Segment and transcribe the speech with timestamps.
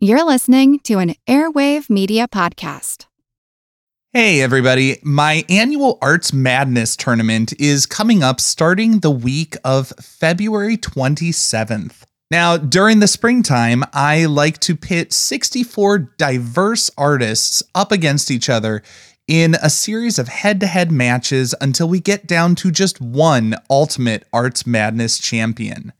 [0.00, 3.06] You're listening to an Airwave Media Podcast.
[4.12, 5.00] Hey, everybody.
[5.02, 12.04] My annual Arts Madness tournament is coming up starting the week of February 27th.
[12.30, 18.84] Now, during the springtime, I like to pit 64 diverse artists up against each other
[19.26, 23.56] in a series of head to head matches until we get down to just one
[23.68, 25.92] Ultimate Arts Madness champion.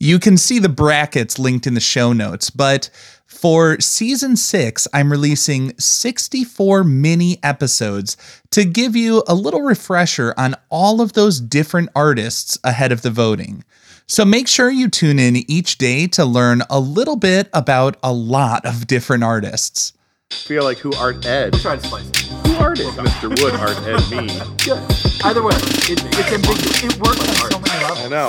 [0.00, 2.90] You can see the brackets linked in the show notes, but
[3.26, 8.16] for season six, I'm releasing 64 mini episodes
[8.50, 13.10] to give you a little refresher on all of those different artists ahead of the
[13.10, 13.64] voting.
[14.06, 18.12] So make sure you tune in each day to learn a little bit about a
[18.12, 19.94] lot of different artists.
[20.30, 21.54] feel like who art ed?
[21.54, 22.16] Try to spice it.
[22.46, 22.92] Who art ed?
[22.94, 23.28] Mr.
[23.42, 24.34] Wood art ed me.
[24.66, 24.86] Yeah.
[25.24, 26.84] Either way, it, it's ambiguous.
[26.84, 28.00] It works on so many levels.
[28.00, 28.28] I know.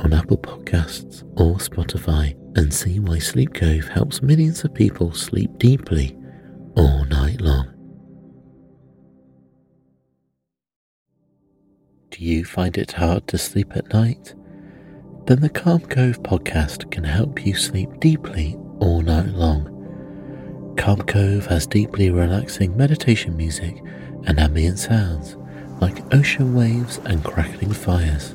[0.00, 5.58] on Apple Podcasts or Spotify and see why Sleep Cove helps millions of people sleep
[5.58, 6.16] deeply
[6.76, 7.74] all night long.
[12.10, 14.34] Do you find it hard to sleep at night?
[15.26, 20.74] Then the Calm Cove podcast can help you sleep deeply all night long.
[20.78, 23.82] Calm Cove has deeply relaxing meditation music
[24.24, 25.36] and ambient sounds
[25.80, 28.34] like ocean waves and crackling fires.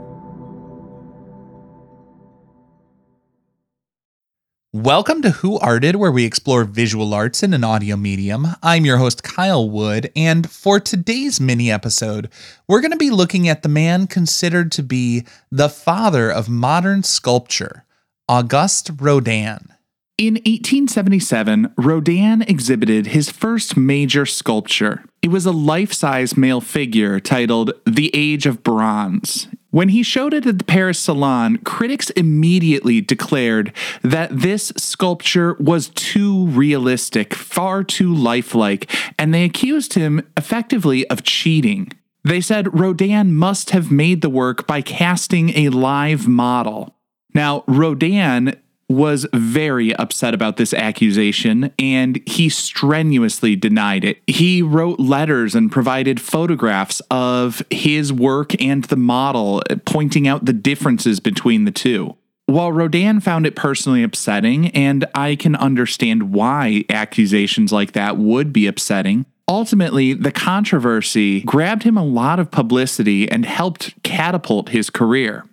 [4.73, 8.47] Welcome to Who Arted, where we explore visual arts in an audio medium.
[8.63, 12.29] I'm your host, Kyle Wood, and for today's mini episode,
[12.69, 17.03] we're going to be looking at the man considered to be the father of modern
[17.03, 17.83] sculpture,
[18.29, 19.73] Auguste Rodin.
[20.17, 25.03] In 1877, Rodin exhibited his first major sculpture.
[25.21, 29.49] It was a life size male figure titled The Age of Bronze.
[29.71, 33.71] When he showed it at the Paris Salon, critics immediately declared
[34.01, 41.23] that this sculpture was too realistic, far too lifelike, and they accused him effectively of
[41.23, 41.93] cheating.
[42.23, 46.95] They said Rodin must have made the work by casting a live model.
[47.33, 48.57] Now, Rodin
[48.91, 54.21] was very upset about this accusation and he strenuously denied it.
[54.27, 60.53] He wrote letters and provided photographs of his work and the model, pointing out the
[60.53, 62.15] differences between the two.
[62.47, 68.51] While Rodin found it personally upsetting, and I can understand why accusations like that would
[68.51, 74.89] be upsetting, ultimately the controversy grabbed him a lot of publicity and helped catapult his
[74.89, 75.45] career.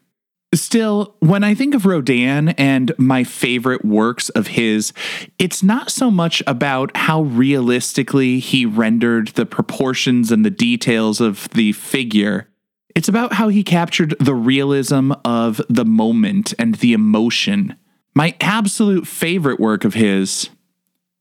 [0.54, 4.94] Still, when I think of Rodin and my favorite works of his,
[5.38, 11.50] it's not so much about how realistically he rendered the proportions and the details of
[11.50, 12.48] the figure.
[12.94, 17.76] It's about how he captured the realism of the moment and the emotion.
[18.15, 20.48] My absolute favorite work of his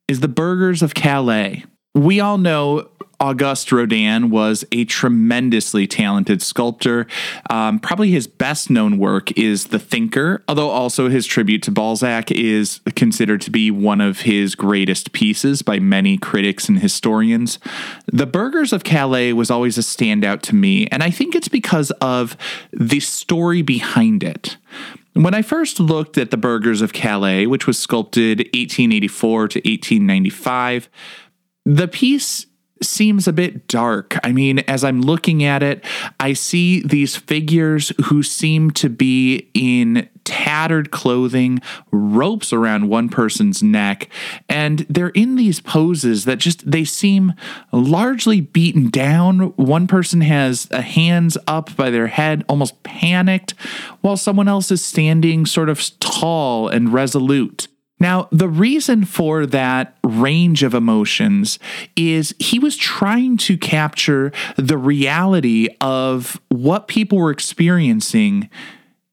[0.08, 1.66] is The Burghers of Calais.
[1.94, 2.90] We all know
[3.20, 7.08] Auguste Rodin was a tremendously talented sculptor.
[7.50, 12.32] Um, probably his best known work is The Thinker, although also his tribute to Balzac
[12.32, 17.58] is considered to be one of his greatest pieces by many critics and historians.
[18.06, 21.92] The Burghers of Calais was always a standout to me, and I think it's because
[22.02, 22.38] of
[22.72, 24.58] the story behind it.
[25.14, 30.90] When I first looked at the Burghers of Calais, which was sculpted 1884 to 1895,
[31.66, 32.46] the piece
[32.82, 34.18] seems a bit dark.
[34.24, 35.84] I mean, as I'm looking at it,
[36.20, 43.64] I see these figures who seem to be in tattered clothing, ropes around one person's
[43.64, 44.10] neck,
[44.50, 47.34] and they're in these poses that just they seem
[47.72, 49.40] largely beaten down.
[49.56, 53.54] One person has a hands up by their head, almost panicked,
[54.02, 57.70] while someone else is standing sort of tall and resolute.
[58.00, 61.58] Now, the reason for that range of emotions
[61.96, 68.50] is he was trying to capture the reality of what people were experiencing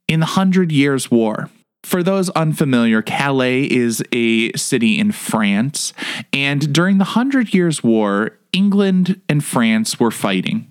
[0.06, 1.48] in the Hundred Years' War.
[1.82, 5.92] For those unfamiliar, Calais is a city in France,
[6.32, 10.70] and during the Hundred Years' War, England and France were fighting.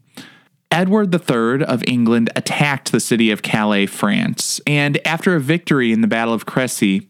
[0.72, 6.02] Edward III of England attacked the city of Calais, France, and after a victory in
[6.02, 7.08] the Battle of Crecy,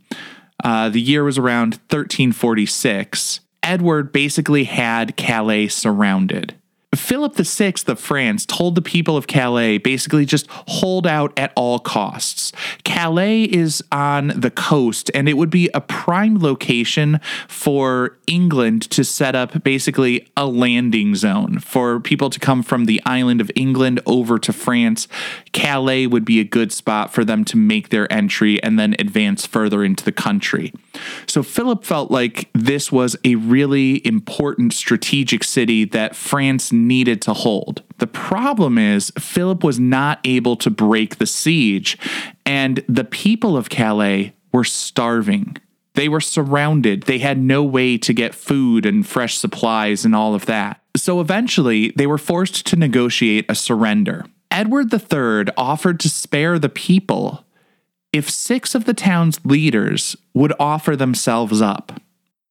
[0.64, 3.40] uh, the year was around 1346.
[3.62, 6.56] Edward basically had Calais surrounded.
[6.96, 11.80] Philip VI of France told the people of Calais basically just hold out at all
[11.80, 12.52] costs.
[12.84, 19.04] Calais is on the coast and it would be a prime location for England to
[19.04, 24.00] set up basically a landing zone for people to come from the island of England
[24.06, 25.08] over to France.
[25.52, 29.46] Calais would be a good spot for them to make their entry and then advance
[29.46, 30.74] further into the country.
[31.28, 37.34] So Philip felt like this was a really important strategic city that France needed to
[37.34, 37.84] hold.
[37.98, 41.98] The problem is, Philip was not able to break the siege,
[42.46, 45.58] and the people of Calais were starving.
[45.96, 47.04] They were surrounded.
[47.04, 50.82] They had no way to get food and fresh supplies and all of that.
[50.96, 54.26] So eventually, they were forced to negotiate a surrender.
[54.52, 57.46] Edward III offered to spare the people
[58.12, 62.00] if six of the town's leaders would offer themselves up.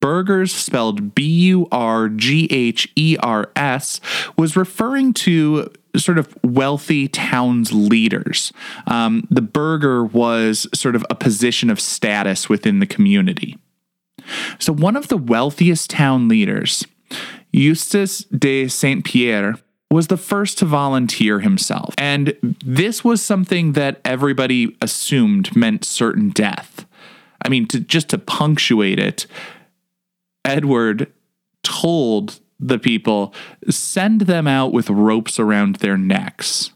[0.03, 4.01] Burghers, spelled B U R G H E R S,
[4.37, 8.53] was referring to sort of wealthy towns leaders.
[8.87, 13.57] Um, the burgher was sort of a position of status within the community.
[14.59, 16.85] So, one of the wealthiest town leaders,
[17.53, 19.57] Eustace de Saint Pierre,
[19.91, 21.95] was the first to volunteer himself.
[21.99, 22.35] And
[22.65, 26.87] this was something that everybody assumed meant certain death.
[27.45, 29.27] I mean, to, just to punctuate it,
[30.45, 31.13] Edward
[31.63, 33.35] told the people
[33.69, 36.71] send them out with ropes around their necks.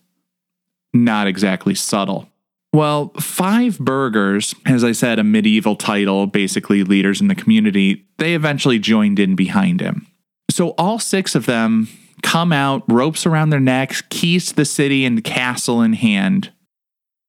[0.93, 2.29] Not exactly subtle.
[2.73, 8.35] Well, five burghers, as I said, a medieval title, basically leaders in the community, they
[8.35, 10.07] eventually joined in behind him.
[10.51, 11.89] So all six of them
[12.23, 16.53] come out, ropes around their necks, keys to the city and castle in hand.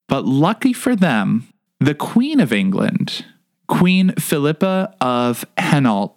[0.10, 1.48] But lucky for them,
[1.80, 3.26] the Queen of England,
[3.68, 6.17] Queen Philippa of Hainault,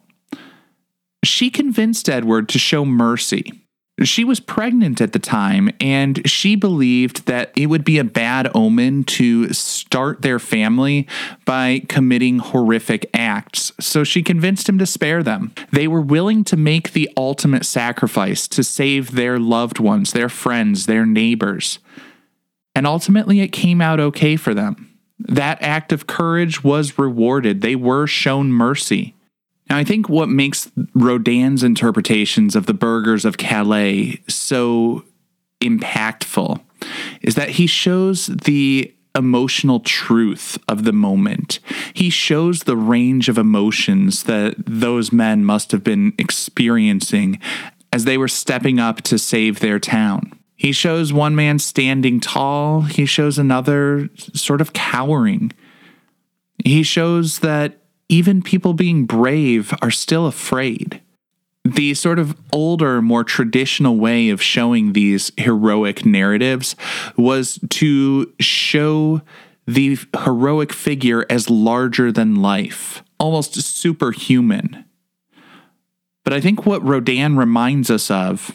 [1.23, 3.53] she convinced Edward to show mercy.
[4.03, 8.51] She was pregnant at the time, and she believed that it would be a bad
[8.55, 11.07] omen to start their family
[11.45, 13.73] by committing horrific acts.
[13.79, 15.53] So she convinced him to spare them.
[15.71, 20.87] They were willing to make the ultimate sacrifice to save their loved ones, their friends,
[20.87, 21.79] their neighbors.
[22.75, 24.99] And ultimately, it came out okay for them.
[25.19, 29.15] That act of courage was rewarded, they were shown mercy.
[29.71, 35.05] Now, I think what makes Rodin's interpretations of the burghers of Calais so
[35.61, 36.61] impactful
[37.23, 41.61] is that he shows the emotional truth of the moment.
[41.95, 47.39] He shows the range of emotions that those men must have been experiencing
[47.93, 50.33] as they were stepping up to save their town.
[50.57, 55.53] He shows one man standing tall, he shows another sort of cowering.
[56.65, 57.80] He shows that
[58.11, 61.01] even people being brave are still afraid.
[61.65, 66.75] The sort of older, more traditional way of showing these heroic narratives
[67.17, 69.23] was to show
[69.67, 74.85] the heroic figure as larger than life, almost superhuman.
[76.25, 78.51] But I think what Rodin reminds us of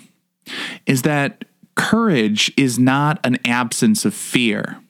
[0.86, 4.82] is that courage is not an absence of fear.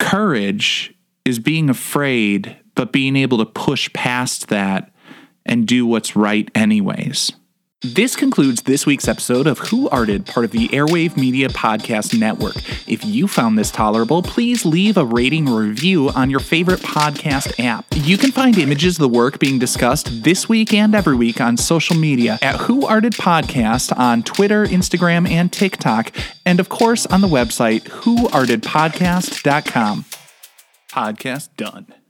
[0.00, 0.93] Courage
[1.24, 4.92] is being afraid but being able to push past that
[5.46, 7.32] and do what's right, anyways.
[7.82, 12.56] This concludes this week's episode of Who Arted, part of the Airwave Media Podcast Network.
[12.88, 17.62] If you found this tolerable, please leave a rating or review on your favorite podcast
[17.62, 17.84] app.
[17.94, 21.58] You can find images of the work being discussed this week and every week on
[21.58, 26.10] social media at Who Arted Podcast on Twitter, Instagram, and TikTok,
[26.46, 30.06] and of course on the website whoartedpodcast.com.
[30.94, 32.03] Podcast done.